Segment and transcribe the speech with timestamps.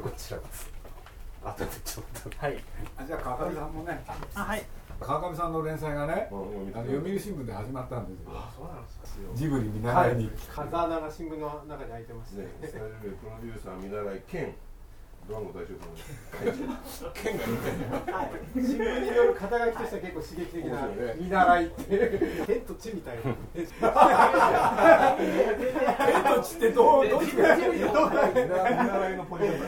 [0.00, 0.66] こちらこそ。
[1.48, 2.38] あとでちょっと。
[2.38, 2.64] はい。
[2.96, 4.04] あじゃあ川上さんもね。
[4.34, 4.64] あはい。
[5.00, 8.30] 川上さんの連載がねうんあの読売新聞で始まったんですよ。
[8.54, 14.54] そうなんですよジブリ見習いに、風穴が新聞の中に開いてますね、スタジオでプロデューサー見習い兼
[15.28, 17.52] ドラゴン大丈夫県がいて
[18.12, 23.34] はい新聞による肩書きとしては結構刺激的なね見習いって天と地みたいな県
[26.34, 29.60] と地ってどうどういう見習いのポジション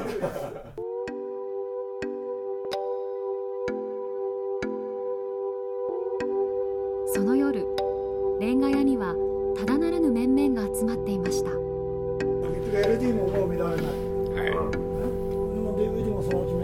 [7.14, 7.64] その夜
[8.41, 9.14] レンガ屋には
[9.56, 11.50] ただならぬ面々が集まっていました。
[12.72, 13.84] LD ももう見られない、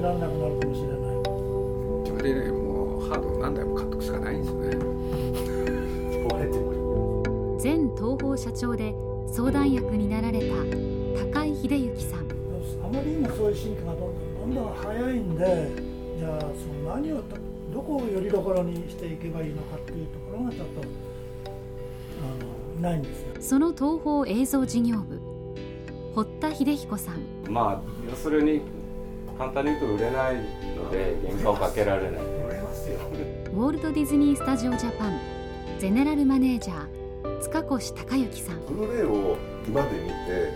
[0.09, 0.99] られなくなるかもしれない。
[2.09, 4.69] それでねもうハード何台も買っとくしかないんですよね。
[6.29, 8.95] 壊れても前東宝社長で
[9.27, 10.55] 相談役になられた
[11.33, 12.29] 高井秀幸さん。
[12.83, 15.71] あまりにもそういう進化がどんどんどんどん早いんで
[16.19, 17.23] じゃあその何をど
[17.75, 20.81] どこをよりどころにしていけばいいのかっていうところがちょっと
[22.23, 23.35] あのないんですよ。
[23.41, 25.21] その東宝映像事業部
[26.15, 27.53] 堀田秀彦さん。
[27.53, 28.63] まあ要するに
[29.39, 30.35] 簡単に言うと売れない
[30.77, 32.21] ので原価をかけられない。
[32.21, 35.19] ウォルト・ディズニー・スタジオ・ジャパン。
[35.79, 38.61] ゼネラルマネージャー塚越隆之さん。
[38.67, 40.53] ブルーレイを今で見て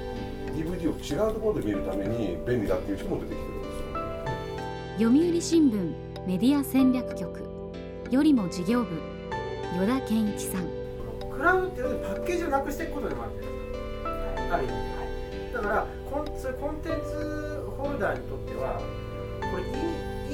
[0.53, 5.11] DVD を違うところで見るために便利だっていう人も出てきてるんですよ。
[5.11, 5.95] 読売新聞
[6.27, 7.41] メディア戦略局。
[8.11, 8.97] よりも事業部
[9.77, 10.67] 依田健一さん。
[11.31, 14.73] クラウドってパッケージをなくしていくことでもあるじゃないですかある意味
[15.53, 17.42] で、だからコンそういうコンテンツ
[17.83, 18.81] ホルダーにとっては
[19.41, 19.63] これ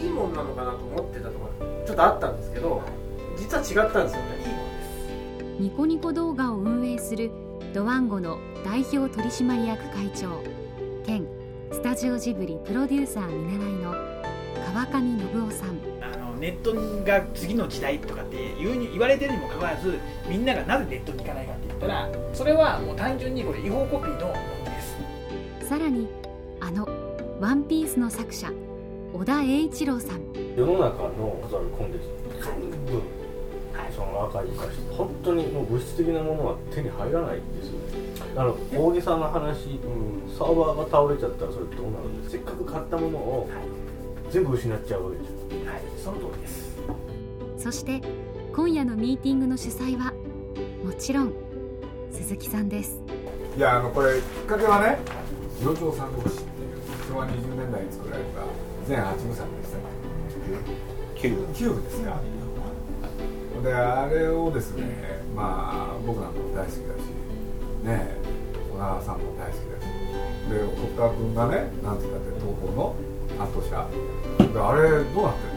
[0.00, 2.82] いいいいもんなのかなと思ってたところがちょっとあったんですけど
[3.36, 4.28] 実は違ったんですよね。
[4.38, 7.30] いいもんですニコニコ動画を運営する
[7.74, 10.28] ドワンゴの代表取締役会長。
[11.04, 11.26] 兼
[11.72, 13.94] スタジオジブリプロデューサー見習いの
[14.74, 15.78] 川上信夫さん。
[16.00, 19.98] あのネットが次の時代とかって言うに言われてるにもかかわらず
[20.28, 24.34] みんながなぜネットに行かないかって言ったらそれはもう単純にこれ違法コピーの問
[24.64, 24.80] 題で
[25.60, 25.68] す。
[25.68, 26.27] さらにあの
[27.40, 28.50] 「ワンピースの作者
[29.12, 30.20] 小田栄一郎さん。
[30.56, 32.08] 世の中のザルコンテンツ
[32.44, 33.00] 全部
[33.94, 37.72] その赤い化して本当にもう物質的なものは手に入らないんですよ。
[37.74, 37.78] ね。
[38.36, 39.78] あの大げさな話、
[40.36, 42.32] サーバーが倒れちゃったらそれどうなるんです？
[42.32, 43.48] せっかく買ったものを
[44.30, 45.70] 全部失っちゃうわけでしょ。
[45.70, 45.82] はい。
[46.02, 46.76] その通りです。
[47.56, 48.00] そして
[48.52, 50.12] 今夜のミーティングの主催は
[50.84, 51.32] もちろん
[52.10, 53.00] 鈴木さんです。
[53.56, 54.98] いやあのこれきっかけはね
[55.62, 56.57] 「養生三国志」っていう
[57.08, 58.44] 昭和20年代に作られた
[58.86, 59.78] 全8部作でした
[61.18, 61.44] キューブ。
[61.52, 62.20] 9部ですか
[63.62, 67.08] であれをですねまあ僕なんかも大好きだし
[67.82, 68.14] ね
[68.72, 69.88] 小川さんも大好きだし
[70.52, 72.94] で堀川君がねなんて言ったって東宝の
[73.38, 73.88] 担当者。
[74.52, 75.48] であれどうなって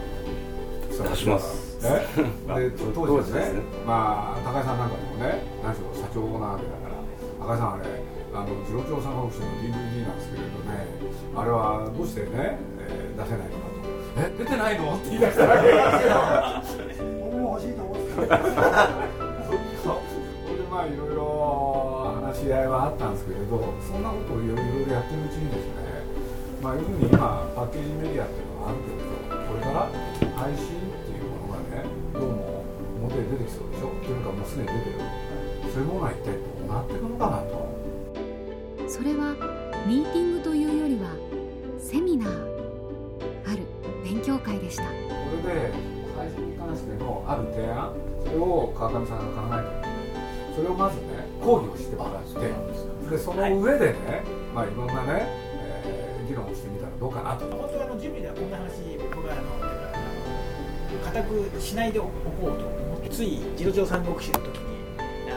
[0.96, 1.10] るの？
[1.10, 1.78] 出します。
[1.84, 2.06] え？
[2.48, 3.60] あで当時ですすね。
[3.86, 7.84] まあ高井さんなんかでもね何しろ社長なわけだから高井さんあれ
[8.34, 10.88] あの次郎長さんが欲しいの DVD なんですけれどね
[11.36, 13.60] あれはどうしてね、えー出せないの？
[13.60, 13.84] かと
[14.16, 18.56] え出てないのって言い出したわけですよ僕も欲しいと思ってたそ
[19.52, 26.08] れでまあいろいろ話し合いはあったんですけれどそんなことをいろいろやってるうちにですね
[26.64, 29.12] まあ要するに今パッケージメディアっていうのがあるけれど
[29.44, 29.92] これから
[30.40, 31.84] 配信っていうものがね
[32.16, 32.64] どうも
[33.12, 33.92] 表に出てきそうでしょ？
[33.92, 35.04] っていうかもうすでに出てる。
[35.68, 37.71] そういうものは一体どうなっていくのかなと。
[38.92, 39.32] それは
[39.88, 41.16] ミーティングというよりは
[41.78, 42.30] セミナー
[43.48, 43.64] ある
[44.04, 44.82] 勉強会でした。
[44.82, 44.90] こ
[45.48, 45.72] れで
[46.14, 49.94] 配信に関してのある提案それを川上さんが考えてる。
[50.56, 53.96] それをまずね講義をしてもらってでその上でね、
[54.54, 55.24] まあいろんなね、
[55.56, 57.46] えー議論をしてみたらどうかなと。
[57.46, 59.42] 本当はあの準備ではこんな話僕はあの
[61.02, 62.10] 固くしないでおこ
[62.42, 65.32] うと思ってつい「次郎長三国志」の時にあ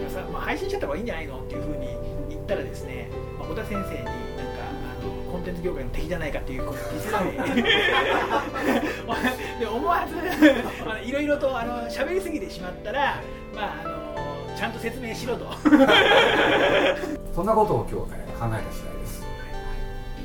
[0.00, 2.13] のさ、まあ、配信しちゃった方がいいんじゃないのっていうふうに言
[2.44, 3.08] ったらですね、
[3.38, 4.12] まあ、小田先生になんか
[5.00, 7.32] あのコンテンツ業界の敵じゃないかっていうことを見せられ
[9.58, 10.14] で思わず
[11.08, 13.20] いろいろとあの喋りすぎてしまったら、
[13.54, 15.52] まあ、あのちゃんと説明しろと。
[17.34, 19.24] そんなことを今日ね考えた次第です、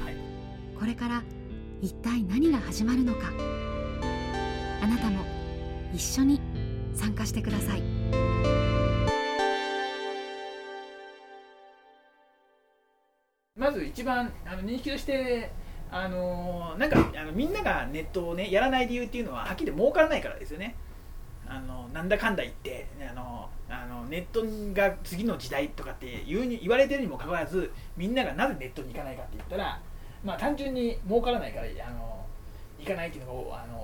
[0.06, 0.16] はい、
[0.80, 1.24] これから
[1.82, 3.32] 一体何が始まるのか。
[4.82, 5.26] あなたも
[5.94, 6.40] 一緒に
[6.94, 8.69] 参加してください
[14.00, 15.52] 一番あの認識として
[15.92, 20.78] あのなんかあのみんながネットをねやらない理由っていうのははっきり儲からないからですよね。
[21.46, 24.42] あのなんだかんだ言ってあのあのネット
[24.74, 29.82] が次の時代とかって言うに言われてるにもかかわらずみんながなぜネットに行かないかって言ったら、
[30.24, 32.26] まあ、単純に儲からないからあの
[32.80, 33.76] 行かないっていうのがあの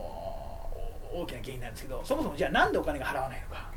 [1.13, 3.69] 大きな原因なんですけどそもそもじゃあなんでお金が払わないのか。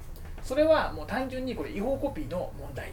[0.44, 2.92] それはもう単純にこれ違法コピーの問題。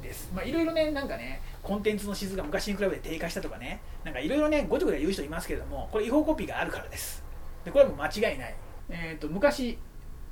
[0.00, 0.30] です。
[0.34, 7.22] まあいろいろねなんかねコンテンツの質が昔に比べて低下したとかねなんかいろいろねごちゃごちゃ言う人いますけれどもこれ違法コピーがあるからです。
[7.64, 8.54] でこれはもう間違いない、
[8.88, 9.78] えーと、昔、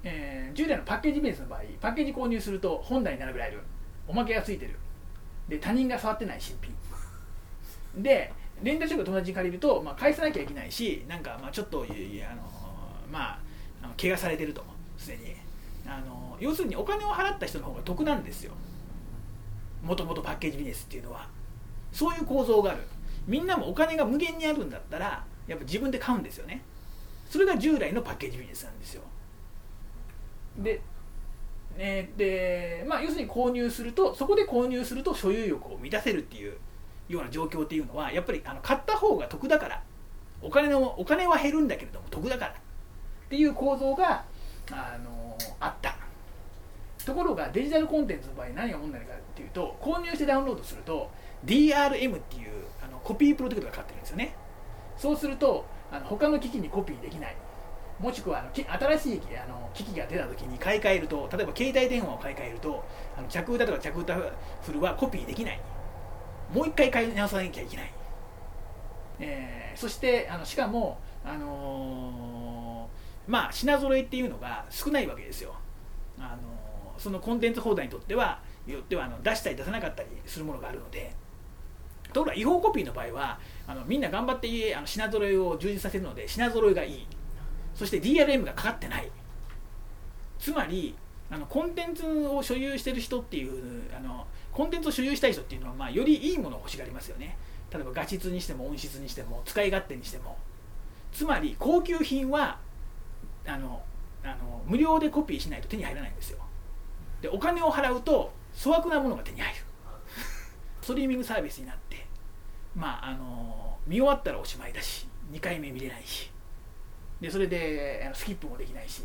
[0.05, 3.61] えー、従来のパッケージベースの場合パッケージ購入すると本体に並べられる
[4.07, 4.77] おまけがついてる。
[5.49, 8.03] で他人が触ってない新品。
[8.03, 8.33] で
[8.63, 11.87] レンタルショップ友達に借りると、まあ、返さなきゃいけないしなんかまあちょっとあの
[13.11, 13.39] まあ
[14.01, 14.65] 怪我されてると
[14.97, 15.35] すでに。
[15.89, 18.53] あの要するにお金を払った人の方が得なんですよ。
[19.87, 21.29] もともとパッケージビジネスっていうのは。
[21.93, 22.81] そういう構造がある。
[23.27, 26.63] みんなもお金が無限にあるんだったらやっぱ自分で買うんですよね。
[27.31, 29.03] それが従来のパッケージビジネスなんですよ。
[30.59, 30.81] で
[31.77, 36.57] ね、でまあ、要するに購入するとそこで購入すると所有欲を満たせるっていう
[37.09, 39.83] ような状況っていうのはやっぱりあの買った方が得だから。
[40.43, 42.53] お金のお金は減るんだけれども得だから。
[42.53, 42.55] っ
[43.31, 44.25] ていう構造が
[44.71, 45.96] あのあった。
[47.07, 51.11] ところがデジタルコンテンツの場合何が問題かっていうと購入してダウンロードすると
[51.45, 52.51] DRM っていう
[52.85, 54.35] あのコピープロテクトがかかってるんですよね。
[54.99, 57.37] そうするとあの他の機器にコピーできない。
[58.01, 62.85] もしくはあの新しいあの機器が出た時に買い替えると例えば携帯電話を買い替えると
[63.17, 64.15] あの着歌とか着歌
[64.63, 65.61] フルはコピーできない。
[66.53, 67.93] もう一回買い直さなきゃいけない、
[69.19, 75.57] えー、そしてあのしかも、あのー、まあ、品揃えっていうのが少ないわけですよ、
[76.19, 76.56] あのー、
[77.07, 81.15] そのコンテンツ放題にとってはよってはあの出したり出さなかったりするものがあるので
[82.13, 87.07] ところが違法コピーの場合はあのみんな頑張ってあの品揃えを充実させるので品揃えがいい。
[87.77, 89.09] そして DRM がかかってない。
[90.41, 90.97] つまり
[91.31, 97.37] あのコンテンツを所有してる人っていうあのコンテンツを所有したい人っていうのは、まあ、よりいいものを欲しがりますよね。
[97.73, 100.37] 例えば画質にしても音質にしても使い勝手にしても。
[101.13, 102.59] つまり高級品は
[103.47, 103.81] あの
[104.25, 106.46] あの無料でコピーしないと手に入らないんですよ。
[107.27, 109.61] でお金を払うと粗悪なものが手に入る。
[110.81, 112.07] ストリーミングサービスになって
[112.77, 116.31] まああの見終わったらおしまいだし2回目見れないし。
[117.21, 119.03] でそれでスキップもできないし、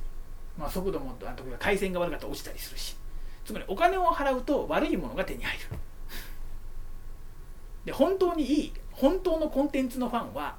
[0.57, 2.95] まあ、速度もあの回線が悪かったら落ちたりするし。
[3.43, 5.65] つまりお金を払うと悪いものが手に入る。
[7.85, 10.55] で本当にいい本当のコンテンツのファンは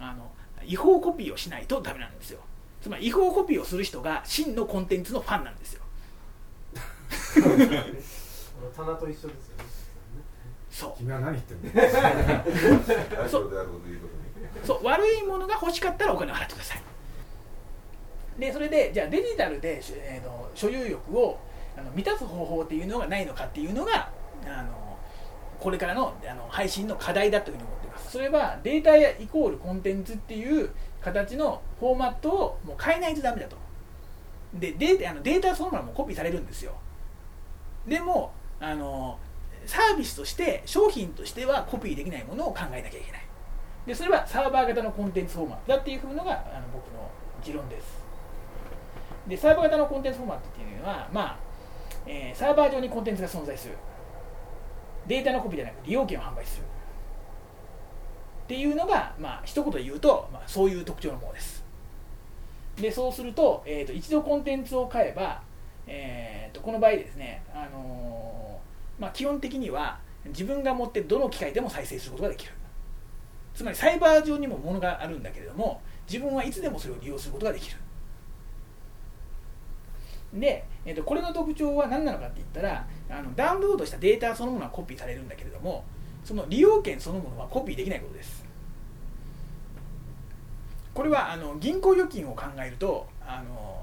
[0.00, 0.28] あの
[0.64, 2.40] 違法コピーをしないとダメなんですよ。
[2.82, 5.82] つまり違法コピーをする人が真のコンテンツのファンなんですよ。
[8.76, 9.34] 棚と一緒ですよね
[10.70, 10.94] そう。
[10.98, 11.70] 君は何言ってんの？
[13.28, 13.50] そう
[14.64, 16.82] そう悪いものが欲しかったらお金を払ってください。
[18.38, 21.38] でそれでじゃあデジタルで、えー、の所有欲を
[21.76, 24.10] あの満たす方法っていうのがないのかっていうのが
[24.46, 24.98] あの
[25.58, 28.10] これからのあの配信の課題だというふうに思っています。
[28.12, 30.70] それはデータイコールコンテンツっていう
[31.02, 33.56] 形のフォーマットをもう変えないとダメだと。
[34.54, 36.72] でデータあのデータそのものもコピーされるんですよ
[37.90, 39.18] でもあの
[39.66, 43.26] サービスとして商品としてはコピーできないものを考えなきゃいけない。
[43.84, 47.10] でそれはサーバー型のコンテンツフォーマットだっていうのがあの僕の
[47.42, 48.00] 持論です。
[49.26, 51.38] でサーバー型のコンテンツフォーマットっていうのはまあ
[52.06, 53.74] えー、サーバー上にコンテンツが存在する。
[55.08, 56.64] データのコピーじゃなく利用権を販売する。
[58.44, 61.64] っていうのが、まあ一言で言うと、まあ、そういう特徴のものです。
[62.76, 65.42] でそうすると,、えーと、一度コンテンツを買えば、
[65.92, 72.52] えーと、この場合ですね、あのー、まあ、基本的には自分が持ってどの機械でも再生することができる。
[73.52, 77.76] つまりサイバー上にもものがあるんだけれども自分はいつでもそれを利用することができる。
[80.32, 85.84] で、えー、とこれの特徴は何なのかって言ったらあのダウンロードしたデータそのものはコピーされるんだけれども
[86.24, 88.44] その利用権そのものはコピーできないことです。
[90.94, 93.79] これはあの銀行預金を考えるとあの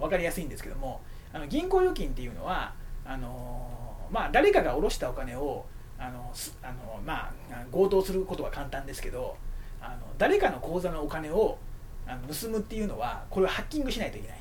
[0.00, 1.00] 分かりやすいんですけども
[1.32, 2.74] あの銀行預金っていうのは
[3.04, 3.68] あの
[4.10, 5.64] まあ誰かが下ろしたお金を
[5.98, 9.36] あのあの、まあ、強盗することは簡単ですけど
[9.80, 11.58] あの誰かの口座のお金を
[12.06, 14.38] あの盗むっていうのはこれはハッキングしないといけない。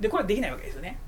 [0.00, 0.98] でこれはできないわけですよね。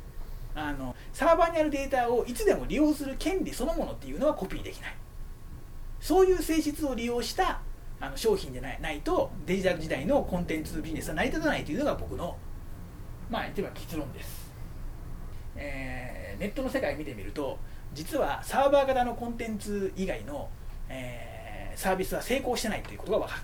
[0.54, 4.94] あのサーバーにあるデータをいつでも利用する権利そのものっていうのはコピーできない。
[6.00, 7.60] そういう性質を利用した
[8.00, 12.36] あの商品でないないとデジタル時代のコンテンツビジネスは成り立たないというのが僕の
[13.30, 14.50] まあ言ってみれば結論です、
[15.56, 17.58] えー、ネットの世界見てみると
[17.94, 20.48] 実はサーバー型のコンテンツ以外の、
[20.88, 23.42] えー、サービスは成功してないということが分かる。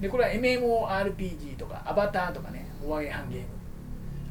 [0.00, 3.46] でこれは MMORPG とかアバターとかねお揚げ半ゲーム。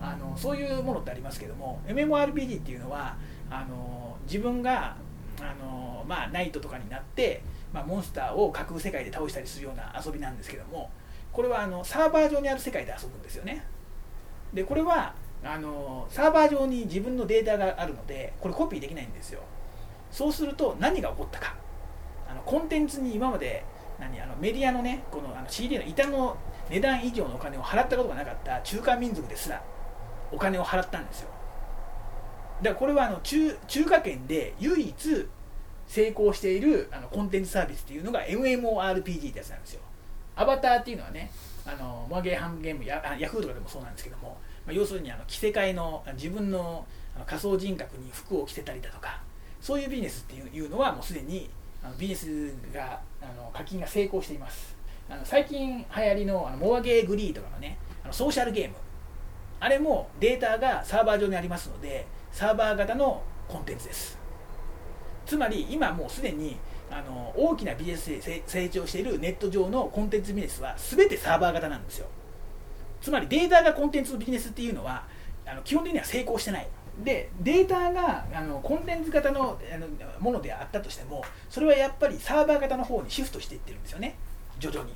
[0.02, 3.16] あのそういうものってありますけども MMORPG っていうのは
[3.50, 4.98] あの自分が
[5.40, 7.42] あの、まあ、ナイトとかになって、
[7.72, 10.92] まあ、モンスターを架空世界で倒したりするような遊びなんですけども
[11.32, 13.66] これはあのサーバー上にある世界で遊ぶんですよね。
[14.54, 19.42] でこれはあのサーバー上に自分のデータがあるのでこれコピーできないんですよ。
[20.12, 21.56] そうすると何が起こったか。
[22.30, 23.66] あのコンテンツに今まで
[24.00, 26.38] 何あのメディアのねこのあの CD の板の
[26.70, 29.62] 値段以上のお金を払ったことがなかった中華民族ですら
[30.32, 31.30] お金を払ったんですよ。
[32.62, 35.28] だからこれはあの中中華圏で唯一
[35.88, 39.82] 成功しているあのコンテンツサービスっていうのが MMORPG ってやつなんですよ。
[40.36, 41.30] アバターっていうのはね
[41.66, 46.86] あのモアゲーハンゲームやヤフーとかでもそうなんですけどもまあ、要するにあの着せ替えの自分の
[47.26, 49.20] 仮想人格に服を着せたりだとか
[49.62, 51.50] そういうビジネスっていうのはもうすでに
[51.84, 54.76] あのビジネスがあの課金が成功しています。
[55.10, 58.76] あの最近流行りのあのモアゲーグリーとかのねあのソーシャルゲーム。
[59.60, 64.18] あれもデータがサーバー上にありますのでサーバー型のコンテンツです。
[65.26, 66.58] つまり今もうすでに
[66.94, 72.08] あの大きなビジネスで成長しているネット上のコンテンツビジネスは全てサーバー型なんですよ。
[73.02, 75.04] つまりデータがコンテンツのビジネスっていうのは
[75.46, 76.68] あの基本的には成功してない。
[77.04, 79.88] でデータがあのコンテンツ型のあの
[80.20, 84.16] ものであったとしてもそれはやっぱりサーバー型の方にシフトしていってるんですよね。
[84.60, 84.94] 徐々に。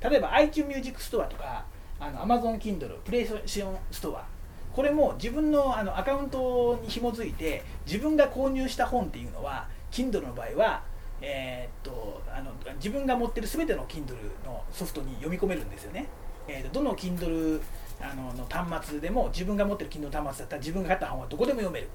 [0.00, 1.64] 例えば iTunes Music Store とか
[1.98, 4.24] あの Amazon Kindle プレイステーションストア。
[4.72, 10.82] これも自分のあのアカウントに紐づいて自分が購入した本っていうのは Kindle の場合は、
[11.20, 16.06] えー、っとあの自分が持ってる全ての Kindle のソフトに読み込めるんですよね。
[16.48, 17.60] えーと、どの Kindle
[18.00, 21.88] あのの端末でも自分が持ってる Kindle 端末だったら自分が買った本はどこでも読める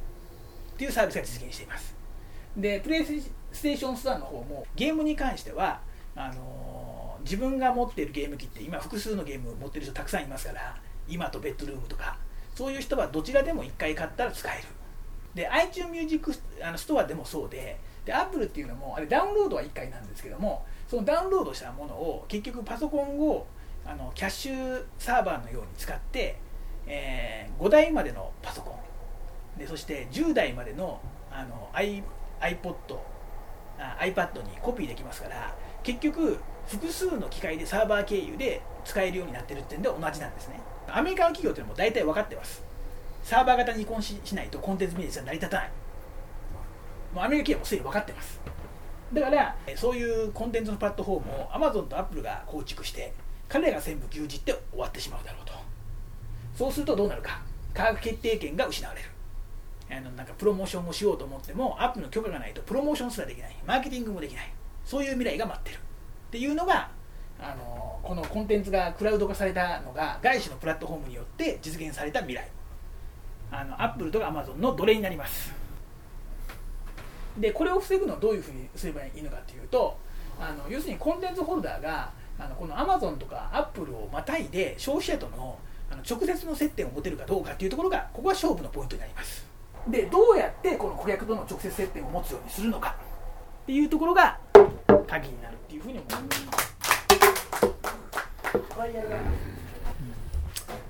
[0.73, 1.95] っていうサービスが実現しています。
[2.57, 5.79] でプレイステーションストアの方もゲームに関しては
[6.15, 10.75] あのー、自分が持っているゲーム機って今複数のゲーム持ってる人たくさんいますから
[11.07, 12.17] 今とベッドルームとか
[12.55, 14.67] そういう人はどちらでも1回買ったら使える。
[15.33, 17.79] で iTunes Music あのストアでもそうで
[18.11, 23.47] で Apple っていうのもあれダウンロードは1回なんですけどもそのダウンロードしたものを結局パソコンを
[23.85, 26.37] あのキャッシュサーバーのように使って、
[26.85, 28.81] えー、5台までのパソコン。
[29.57, 31.01] でそして10台までの
[31.31, 32.03] あの i
[32.39, 32.73] iPod
[33.77, 35.53] あ iPad にコピーできますから
[35.83, 36.37] 結局
[36.67, 40.59] 複数の機械でサーバー経由で使えるようになってるってんで同じなんですね。
[40.87, 42.61] アメリカの企業っていうのも大体分かってます。
[43.23, 45.71] サーバー型に移行ししないとコンテンツビジネスは成り立たない。
[47.13, 48.39] もうアメリカ企業もすでに分かってます。
[49.13, 53.13] だからそういうコンテンツのプラットフォームを Amazon と Apple が構築して
[53.49, 55.53] 彼らが全部牛耳って終わってしまうだろうと。
[56.55, 57.41] そうするとどうなるか。
[57.73, 59.09] 価格決定権が失われる。
[59.89, 63.55] あのなんかプロモーションをしようと思ってもアップの許可がないとプロモーションすらできない。
[63.65, 64.53] マーケティングもできない。
[64.85, 65.75] そういう未来が待ってる。
[65.75, 65.79] っ
[66.31, 66.89] ていうのが
[67.41, 72.47] あのこのコンテンツがクラウド化されたのが外資のプラットフォームによって実現された未来。
[73.51, 75.53] あのアップルとかアマゾンの奴隷になります。
[77.37, 79.97] でこれを防ぐのはどういうふうにすればいいのかというと
[80.39, 85.57] あの要するにコンテンツホルダーがあのこのアマゾンとかアップルをまたいで消費者との
[85.89, 89.45] あの直接の接点を持てるかどうかっていうところがここが勝負のポイントになります。
[89.87, 92.95] でどうやってこの顧客との直接接点を持つようにするのか
[93.63, 94.39] っていうところが
[95.07, 96.71] 鍵になるっていうふうに思います。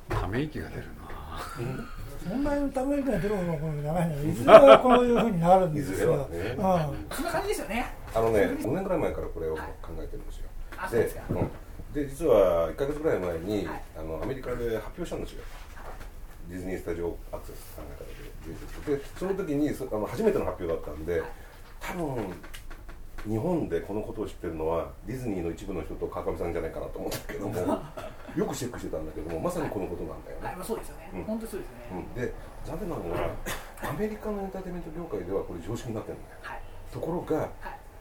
[0.10, 7.68] ため息が出るな、問題のため息が出るのが長いのいずれはこういうふうになるんですよ、ね、うん、そんな感じですよ。
[7.68, 9.62] ねあのね5年ぐらい前からこれを考
[9.98, 10.50] えてるんですよ、
[10.92, 15.44] でうん、で実は1か月ぐらい前に、はい、あのアメリカで発表したんですよ。
[16.50, 21.24] ディズニースタジオアクセス考え方ででその時にあの初めての発表だったんで
[21.80, 22.34] 多分
[23.28, 27.56] 日本でこのことを知ってるのはディズニーの一部の人と川上さんじゃないかなと思うんだけども
[28.36, 33.30] よくチェックしてたんだけどもまさにこのことなんだよね、はい、そうですよね、うん、本当そうですね、うん、で残念なのは
[33.84, 36.62] アメリカのエンターテインメント業界ではこれ常識になってるんだよ、はい、
[36.92, 37.46] ところが、は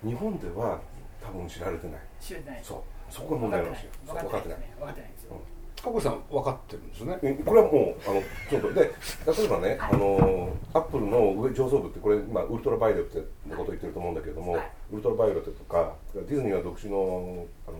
[0.04, 0.80] い、日本では
[1.20, 2.00] 多分知られてない。
[2.18, 2.60] 知られてない。
[2.64, 3.12] そう。
[3.12, 4.58] そこが問題なんですよ分かってない。
[4.78, 5.10] 分かってない。
[5.10, 5.36] ですよ、
[5.82, 7.18] 加古さん分かってるんですね。
[7.44, 13.18] これはもうあのちょっとで例えばね、あのアップルの上上層部ってこれ、まあ、ウルトラバイオレット
[13.48, 14.58] のことを言ってると思うんだけれども、
[14.92, 17.78] ウルトラバイオレットとかディズニーは独自のあの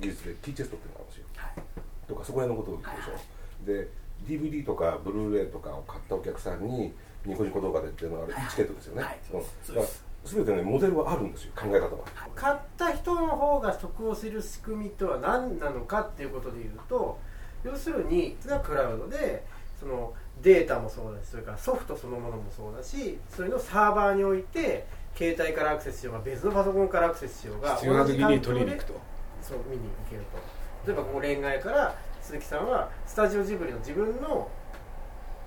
[0.00, 1.24] 技術で T チェストっていうのがあるんですよ、
[2.08, 6.92] とかそこら辺のことを言ってるでしょ、で DVD とかブルーレイとかを買ったお客さんに
[7.24, 9.86] ニコニコ動画でっていうのはあれチケットですよね、うん、だから
[10.24, 12.04] 全てねモデルはあるんですよ考え方は。
[12.34, 17.18] 買った人の方が得をする仕組みとは何なのかっていうことでいうと
[17.64, 19.44] 要するにがクラウドで
[19.78, 20.12] その
[20.42, 28.94] データもそうだしそれからソフトそのものもそうだしそれのサーバーにおいて携帯からアクセスしようが別のパソコンからアクセスしようが必要な時に取りに行くと。
[29.42, 30.22] そう見に行ける
[30.84, 30.90] と。
[30.90, 34.48] 例えばここ恋愛から鈴木さんはスタジオジブリの自分の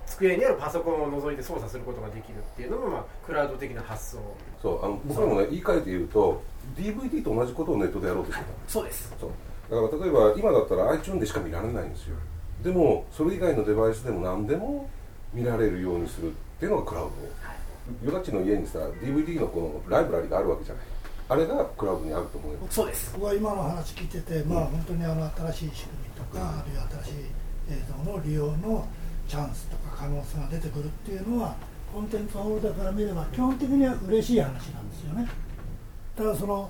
[0.06, 4.36] 机にあるパソコンを覗いて操作することができるっていうのも、まあ、クラウド的な発想。
[4.62, 6.44] そうあの僕らもね言い換えて言うと
[6.76, 8.52] DVD と同じことをネットでやろうとしてた。
[8.68, 9.16] そうです。
[9.20, 9.30] そう
[9.70, 12.16] だから例えば今だったら iTunes でしか見られないんですよ。
[12.64, 14.90] でもそれ以外のデバイスでも何でも
[15.34, 17.06] 見られるようにするっていうのがクラウ
[18.02, 18.06] ド。
[18.06, 20.86] ヨダチの家にさ DVD のこのライブラリがあるわけじゃない。
[21.30, 23.14] あれがクラウドにあると思うよそうです。
[23.14, 27.14] 僕は今の話聞いてて、まあ本当にあの新しい仕組みとか、あるいは新しい
[27.72, 28.88] 映像の利用の
[29.28, 31.56] チャンスとか可能性が出てくるっていうのは
[31.94, 35.28] コンテンツホルダーから見れば基本的には嬉しい話なんですよね。
[36.16, 36.70] ただその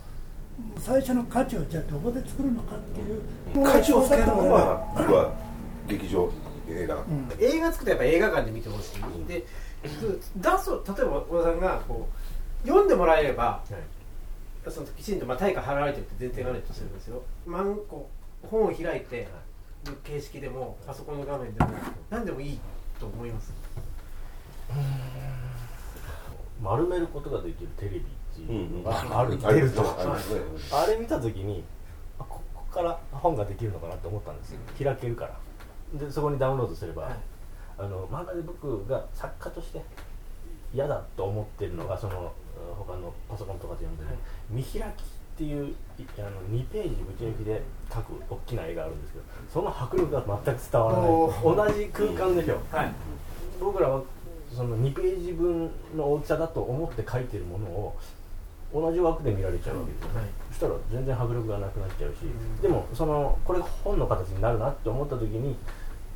[0.79, 5.33] 最初の価値をじゃあどこで作るのかっていう価値をつけるのは僕は
[5.87, 6.31] 劇場
[6.69, 9.27] 映画、うん、映画作ってやっぱ映画館で見てほしい。
[9.27, 9.45] で
[9.83, 9.99] 出す
[10.37, 12.07] 例えば小田さんがこ
[12.63, 14.71] う読んでもらえれば、はい。
[14.71, 18.09] そのきちんとまあ対価払われてるって前提があるとするんですよ、まんこ
[18.45, 19.27] う本を開いて
[19.83, 21.69] る形式でもパソコンの画面でも
[22.09, 22.59] 何でもいい
[22.97, 23.51] と思います？
[26.61, 28.05] 丸めることができるテレビ
[28.41, 29.83] っていうのがある、出ると、
[30.71, 31.63] あれ見た時に
[32.19, 34.59] あここから本ができるのかなって思ったんですよ。
[34.83, 35.37] 開けるから。
[35.93, 37.13] でそこにダウンロードすれば、はい、
[37.77, 39.81] あの漫画で僕が作家として
[40.73, 42.33] 嫌だと思ってるのがその
[42.75, 44.17] 他のパソコンとかで読んでね、
[44.49, 45.05] 見開きっ
[45.37, 45.75] ていう
[46.17, 51.73] あの2ページぶち抜きで書く大きな絵があるんですけどその迫力が全く伝わらない。
[51.73, 52.91] 同じ空間でしょ、はい、
[53.59, 54.01] 僕らは
[54.51, 57.95] その2ページ分の大きさだと思って書いてるものを
[58.73, 65.55] 同じ枠で見られちゃうわけですよ、はい、そしたら全然迫力がなくなっちゃうし、うん、でもそのこれが本の形になるなって思った時に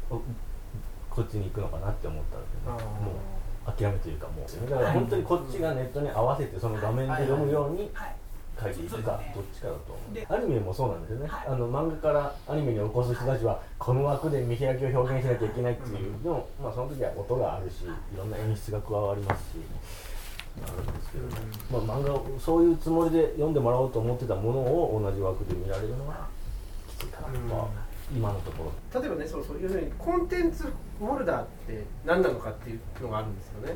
[0.09, 3.11] こっちに行くのかなって思ったんですけども
[3.67, 7.91] う諦めというかもうだから本当にこっちがネットに合わせてその画面で読むように
[8.59, 10.35] 書いていくかどっちかだと思う。
[10.35, 19.55] アニメもそうなんですよね、あの漫画からアニメに起こす人たちはこの枠で見開きを表現しなきゃいけないっていう、でも、まあ、その時は音があるしいろんな演出が加わりますし
[20.63, 26.27] あるんですけど、まあ、漫画をそういうつもりで読んでもらおうと思ってたものを同じ枠で見られるのは
[26.89, 27.87] きついかなとか。
[28.13, 29.01] 今のところ。
[29.01, 33.75] 例えばねそうそう要するにコンテンツホルダーって何なのかっていうのがあるんですよね。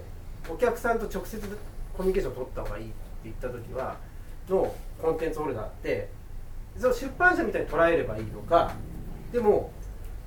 [0.49, 1.37] お客さんと直接
[1.97, 2.93] コミュニケーションを取った方がいいって
[3.25, 3.97] 言った時は
[4.49, 6.09] のコンテンツホルダーって
[6.77, 8.71] その出版社みたいに捉えればいいのか
[9.31, 9.71] でも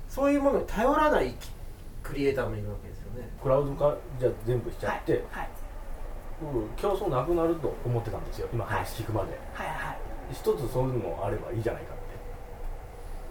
[0.07, 1.35] そういうものに頼らない
[2.03, 3.27] クリエイターもいるわけですよね。
[3.41, 5.64] クラウド化じゃ全部しちゃって、はいはい、うん、
[6.77, 9.77] 競争なくなると思ってたんですよ今話聞くまで、はいはい。
[9.77, 9.97] はい、
[10.31, 11.95] 一つそういうのもあればいいじゃないか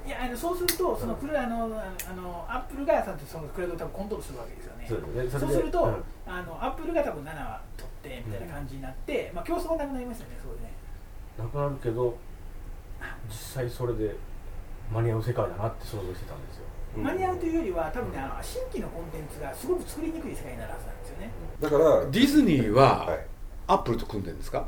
[0.07, 5.31] いやあのそうするとそのクルあのあのアップルがさんってそのクラウドを多分コントロールするわけですよね。
[5.31, 10.73] そうすると、うん、あのアップルが多分7は取ってみたいな感じになって、うん、まあ競争がなくなりますよねそうでね。
[11.39, 12.15] なくなるけど
[13.29, 14.15] 実際それで
[14.93, 16.69] 間に合う世界だなって想像してたんですよ。
[17.01, 21.04] 間に合うというよりは多分ね、あの新規のコンテンツがすごく作りにくい世界になるはずなんです
[21.65, 23.27] だからディズニーは、はい、
[23.69, 24.67] アップルと組んでるんですか？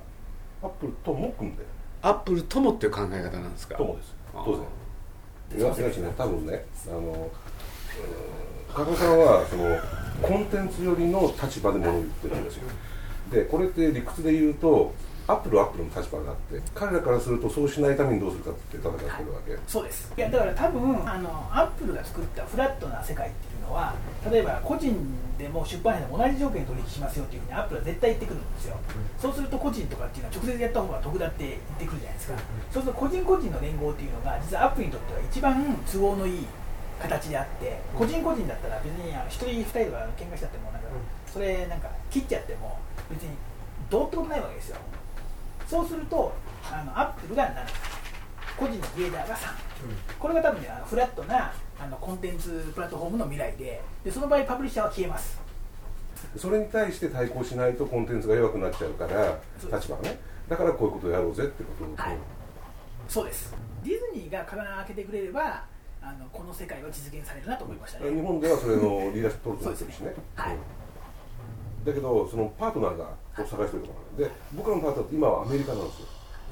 [0.63, 1.69] アップルとも組んでる。
[2.01, 3.77] アップルともっていう考え方なんですか？
[3.77, 4.15] ともです。
[4.33, 4.65] 当然。
[5.77, 7.31] 東ね多分ねあの
[8.75, 9.79] 加古さんはその
[10.21, 12.65] コンテンツ寄りの立場でものを言ってるんですよ
[13.31, 14.93] でこれって理屈で言うと
[15.29, 19.59] アップルはアップルの立場があって彼らからするとそうしないためにどうするかって戦ってるわけ。
[19.67, 20.13] そうです。
[20.17, 23.95] いやだから多分あのアップルが作ったフラットな世界っていうのは
[24.31, 24.95] 例えば個人
[25.39, 32.41] でも出版社でも同じ条件で取引しますよっていうふうにアップルは絶対言ってくるんですよ、うん、そうすると個人とかっていうのは直接やった方が得だって言ってくるじゃないですか、うん、
[32.73, 36.47] そうすると個人個人の連合っていうのが実はアップルにとっては一番都合のいい
[36.97, 40.89] 形であって個人個人だったら別に1人2人とか喧嘩しちゃってもなんか
[41.29, 42.79] それなんか切っちゃっても
[43.11, 43.37] 別に
[43.91, 44.79] どうってことないわけですよ。
[45.67, 46.33] そうすると
[46.71, 47.55] あのアップルが7
[48.57, 55.41] 個人のクリエイターが3、うん、これが多分ねフラットなあのコンテンツプラットフォームの未来ででその場合パブリッシャーは消えます。
[56.37, 60.19] それに対して対抗しないとコンテンツが弱くなっちゃうから立場がね。
[60.49, 62.17] だからこういうことをやろうぜってことを、はい、
[63.09, 63.55] そうです。
[63.85, 65.65] ディズニーが体を開けてくれれば
[66.01, 68.11] あのこの世界は実現されるなと思いましたね。
[68.11, 70.15] 日本ではそれのリーダーシップ取ると思ってるしね。
[70.35, 70.55] はい。
[70.55, 70.76] うん
[71.87, 73.05] だけどそのパートナーが
[73.39, 76.07] を探してるところなんで僕らのパートナーって今はアメリカなんですよ。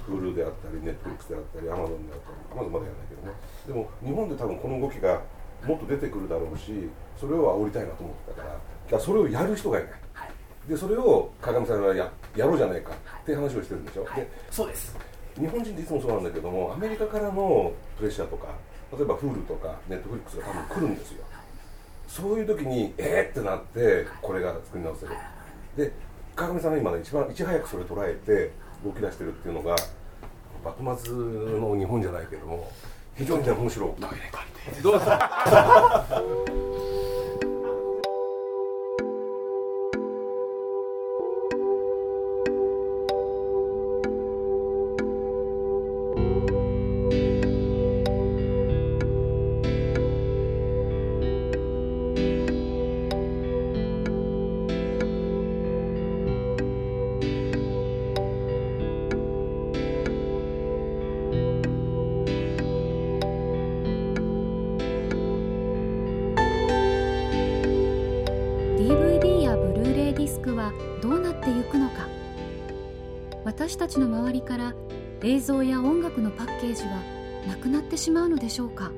[0.06, 3.34] Hulu であったり Netflix であったり Amazon であったり Amazon まだやらないけどね。
[3.66, 5.20] でも日本で多分この動きが
[5.66, 9.92] もっと出てくるだろうしそれを煽りたいなと思ってたからだそれをやる人がいない。
[10.12, 10.30] はい。
[10.68, 14.20] でそれを鏡さんがややろうじゃないかって話をしてるんでしょ、はい。
[14.20, 14.96] でそうです。
[15.34, 18.46] 日本人っていつもそうなんだけどもアメリカからのプレッシャーとか
[18.96, 21.24] 例えば Hulu とか Netflix が多分来るんですよ
[22.14, 25.12] そういう時にえーってなってこれが作り直せる。
[25.76, 25.90] で
[26.36, 28.52] 川上さんが今ね一番いち早くそれ捉えて
[28.84, 29.74] 動き出してるっていうのが
[30.64, 32.70] 幕末の日本じゃないけども
[33.16, 34.00] 非常にね面白い。
[34.80, 35.00] どうぞ
[68.76, 72.08] DVD やブルーレイディスクはどうなっていくのか。
[73.44, 74.74] 私たちの周りから
[75.22, 77.00] 映像や音楽のパッケージは
[77.46, 78.90] なくなってしまうのでしょうか。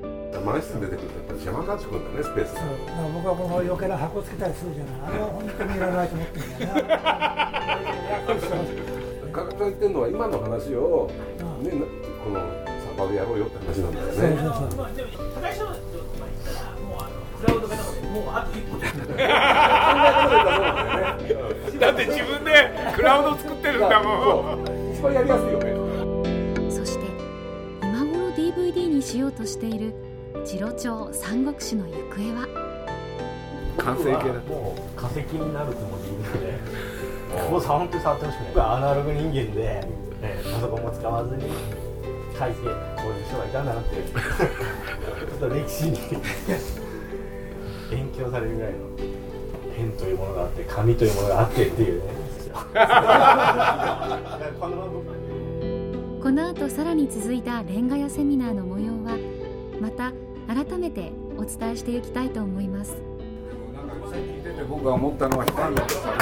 [0.45, 2.53] 満室で出てくるとやっぱり邪魔になってくるんだよねスペース。
[2.53, 2.61] が
[3.13, 5.01] 僕はこの余計な箱つけたりするじゃない。
[5.01, 6.97] あれは本当にいらないと思ってるんだよねや
[8.17, 8.49] っぱりそう
[9.31, 11.11] 川上さん言ってるのは今の話を、
[11.61, 11.85] ね、な
[12.23, 12.39] この
[12.97, 14.13] サバでやろうよって話なんだよね。
[14.13, 14.89] そうそうまあ
[18.21, 18.87] もうあと一歩で
[21.79, 24.65] だって自分でクラウド作ってるんだもん。
[24.65, 24.93] そう。
[24.93, 26.71] 一番やりやすいよね。
[26.71, 27.05] そして
[27.83, 29.93] 今頃 DVD にしようとしている
[30.45, 32.47] 次郎長三国志の行方は？
[33.77, 34.33] 完成形だ。
[34.49, 36.57] もう化石になるつもりで。
[37.51, 38.47] もう本当に触ってほしくない。
[38.49, 39.87] 僕はアナログ人間で、
[40.23, 41.47] えーパソコンも使わずに書
[42.47, 42.69] いてこ
[43.03, 45.99] ういう人がいたんだなって ちょっと歴史に
[47.89, 48.79] 勉強されるぐらいの
[49.75, 52.09] ペンというものがあって紙というものがあってっていうね。
[56.21, 59.17] この後さらに続いたレンガ屋セミナーの模様は
[59.79, 60.11] また
[60.47, 62.95] 改めてお伝えしていきたいと思います。
[63.75, 65.75] なんか聞いてて僕が思ったのは論。
[65.75, 66.17] ですよね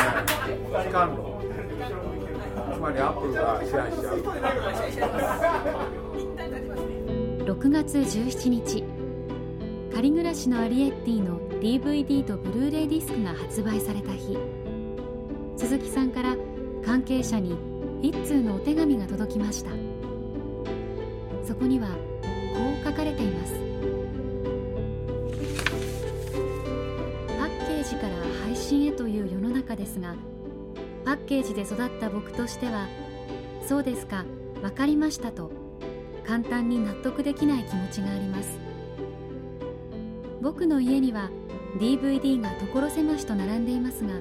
[0.93, 1.35] 論。
[2.73, 4.17] つまりアップルが支配しちゃう。
[7.45, 8.83] 6月17日
[9.95, 14.37] 仮暮らしのアリエッティの DVD とブルーレイディスクが発売された日。
[15.55, 16.35] 鈴木さんから
[16.85, 17.55] 関係者に
[18.01, 19.71] 一通のお手紙が届きました。
[21.47, 21.95] そこにはこ
[22.81, 23.53] う書かれています。
[27.39, 30.13] パッケージから配信へという世の中ですが
[31.05, 32.89] パッケージで育った僕としては
[33.65, 34.25] そうですか
[34.61, 35.51] わかりましたと
[36.27, 38.64] 簡単に納得できない気持ちがあります。
[40.45, 41.31] 僕の家には
[41.79, 44.13] DVD が所狭しと並んでいますが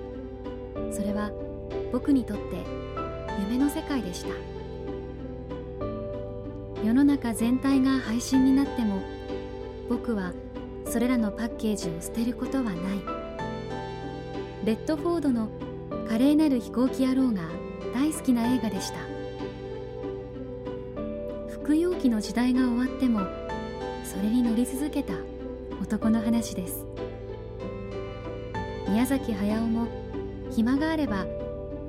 [0.91, 1.31] それは
[1.93, 2.43] 僕にとって
[3.47, 4.29] 夢の世界でした。
[6.83, 9.03] 世の中全体が配信になっても
[9.91, 10.33] 僕は
[10.87, 12.75] それらのパッケージを捨てることはない。
[14.65, 15.51] レッドフォードの
[16.09, 17.43] 「華麗なる飛行機野郎」が
[17.93, 18.97] 大好きな映画でした。
[21.51, 23.21] 服用機の時代が終わっても
[24.05, 25.13] それに乗り続けた
[25.85, 26.87] 男の話です。
[28.89, 29.87] 宮崎駿も
[30.51, 31.27] 暇があれば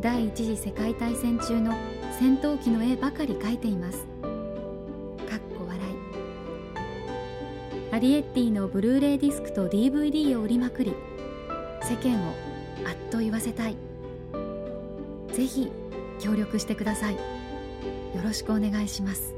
[0.02, 1.74] 第一次世界大戦中の
[2.20, 4.00] 戦闘機の絵ばかり描いています。
[4.00, 5.82] かっこ笑い。
[7.94, 10.94] アリエッティのブルーレイディスクと DVD を売りまくり
[11.84, 12.34] 世間を
[12.86, 13.78] あっと言わせたい。
[15.32, 15.72] ぜひ
[16.20, 17.14] 協力してください。
[17.14, 17.20] よ
[18.22, 19.34] ろしくお願いします。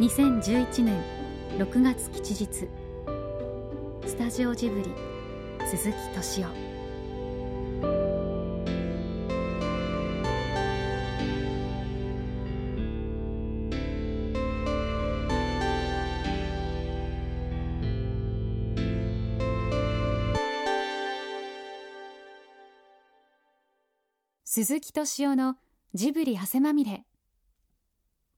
[0.00, 1.17] 2011年
[1.56, 2.68] 6月吉日。
[4.06, 4.84] スタジオジブリ
[5.66, 6.48] 鈴木敏夫。
[24.44, 25.56] 鈴木敏夫の
[25.94, 27.04] ジブリ汗まみれ。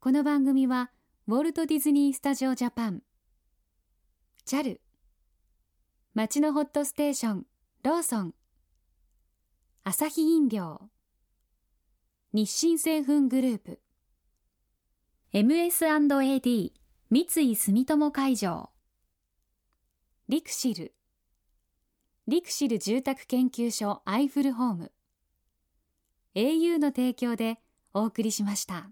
[0.00, 0.90] この番組は
[1.30, 3.04] ウォルト・ディズニー・スタジオ・ジャパン。
[4.44, 4.80] JAL
[6.12, 7.46] 町のホットステーション。
[7.84, 8.34] ローソン。
[9.84, 10.90] アサヒ飲料。
[12.32, 13.80] 日清製粉グループ。
[15.32, 16.72] MS&AD
[17.10, 18.70] 三井住友海上。
[20.28, 20.96] リクシル。
[22.26, 24.92] リクシル住宅研究所アイフルホーム。
[26.34, 27.60] au の提供で
[27.94, 28.90] お送りしました。